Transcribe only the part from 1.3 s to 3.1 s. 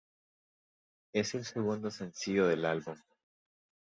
el segundo sencillo del álbum.